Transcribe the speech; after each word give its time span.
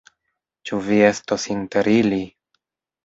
Ĉu 0.69 0.79
vi 0.87 0.97
estos 1.09 1.45
inter 1.57 1.91
ili? 1.93 2.21